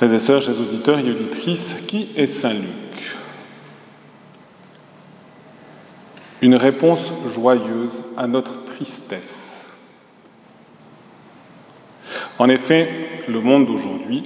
[0.00, 3.18] Frères et sœurs, chers auditeurs et auditrices, qui est Saint Luc
[6.40, 9.66] Une réponse joyeuse à notre tristesse.
[12.38, 14.22] En effet, le monde d'aujourd'hui,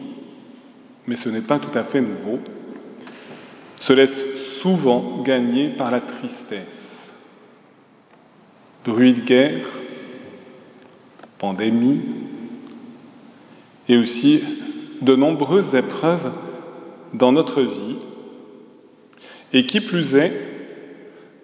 [1.08, 2.38] mais ce n'est pas tout à fait nouveau,
[3.80, 4.16] se laisse
[4.62, 7.11] souvent gagner par la tristesse.
[8.84, 9.66] Bruit de guerre,
[11.36, 12.00] pandémie,
[13.88, 14.41] et aussi
[15.04, 16.32] de nombreuses épreuves
[17.12, 17.96] dans notre vie,
[19.53, 20.32] et qui plus est,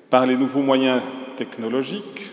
[0.09, 1.02] par les nouveaux moyens
[1.37, 2.32] technologiques,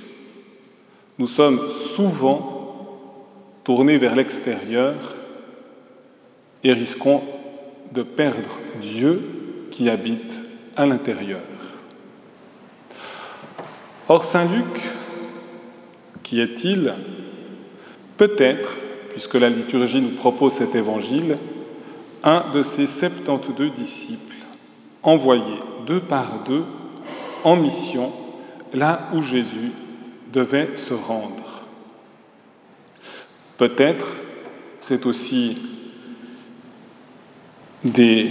[1.20, 3.28] nous sommes souvent
[3.64, 4.96] tournés vers l'extérieur
[6.64, 7.22] et risquons
[7.92, 9.22] de perdre Dieu
[9.70, 10.42] qui habite
[10.76, 11.42] à l'intérieur.
[14.08, 14.82] Or, Saint Luc,
[16.24, 16.94] qui est-il
[18.16, 18.78] Peut-être
[19.18, 21.40] puisque la liturgie nous propose cet évangile,
[22.24, 24.36] un de ses 72 disciples
[25.02, 26.64] envoyés deux par deux
[27.44, 28.14] en mission
[28.76, 29.72] là où Jésus
[30.32, 31.64] devait se rendre.
[33.58, 34.06] Peut-être
[34.82, 35.64] c'est aussi
[37.84, 38.30] des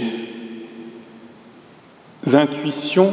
[2.31, 3.11] intuitions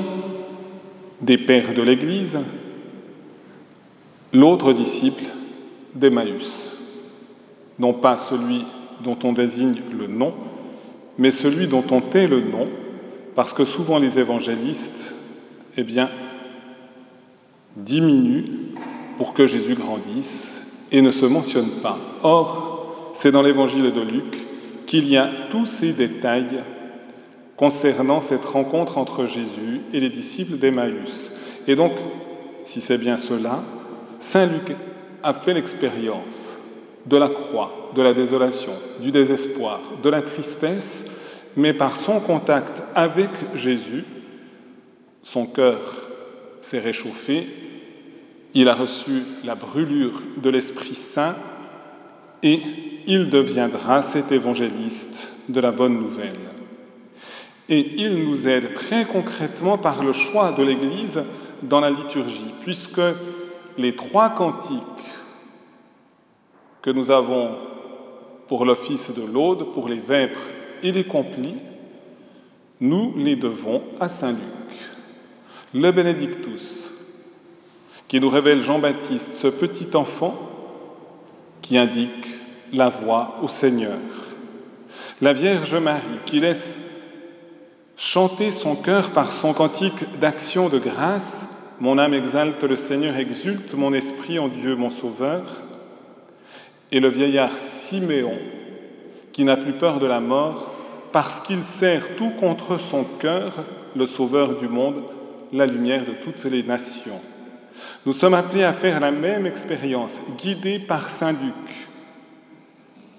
[1.20, 2.38] des pères de l'Église,
[4.32, 5.24] l'autre disciple
[5.96, 6.73] d'Emmaüs
[7.78, 8.64] non pas celui
[9.02, 10.32] dont on désigne le nom,
[11.18, 12.66] mais celui dont on tait le nom,
[13.34, 15.14] parce que souvent les évangélistes,
[15.76, 16.08] eh bien,
[17.76, 18.44] diminuent
[19.16, 21.98] pour que Jésus grandisse et ne se mentionnent pas.
[22.22, 24.46] Or, c'est dans l'évangile de Luc
[24.86, 26.62] qu'il y a tous ces détails
[27.56, 31.30] concernant cette rencontre entre Jésus et les disciples d'Emmaüs.
[31.66, 31.92] Et donc,
[32.64, 33.62] si c'est bien cela,
[34.18, 34.76] Saint Luc
[35.22, 36.53] a fait l'expérience
[37.06, 41.04] de la croix, de la désolation, du désespoir, de la tristesse,
[41.56, 44.04] mais par son contact avec Jésus,
[45.22, 45.80] son cœur
[46.60, 47.46] s'est réchauffé,
[48.54, 51.36] il a reçu la brûlure de l'Esprit Saint
[52.42, 52.60] et
[53.06, 56.38] il deviendra cet évangéliste de la bonne nouvelle.
[57.68, 61.22] Et il nous aide très concrètement par le choix de l'Église
[61.62, 63.00] dans la liturgie, puisque
[63.78, 64.93] les trois cantiques
[66.84, 67.56] que nous avons
[68.46, 70.50] pour l'office de l'Aude, pour les vêpres
[70.82, 71.56] et les complis,
[72.78, 74.42] nous les devons à Saint Luc.
[75.72, 76.92] Le Benedictus,
[78.06, 80.36] qui nous révèle Jean-Baptiste, ce petit enfant
[81.62, 82.28] qui indique
[82.70, 83.96] la voie au Seigneur.
[85.22, 86.78] La Vierge Marie, qui laisse
[87.96, 91.46] chanter son cœur par son cantique d'action de grâce.
[91.80, 95.63] Mon âme exalte le Seigneur, exulte mon esprit en Dieu mon Sauveur
[96.94, 98.38] et le vieillard Siméon,
[99.32, 100.72] qui n'a plus peur de la mort,
[101.10, 103.52] parce qu'il sert tout contre son cœur
[103.96, 105.02] le Sauveur du monde,
[105.52, 107.20] la lumière de toutes les nations.
[108.06, 111.88] Nous sommes appelés à faire la même expérience, guidés par Saint Luc,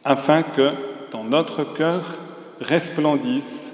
[0.06, 0.72] afin que
[1.12, 2.16] dans notre cœur
[2.62, 3.74] resplendisse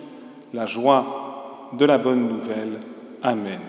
[0.52, 2.80] la joie de la bonne nouvelle.
[3.22, 3.60] Amen.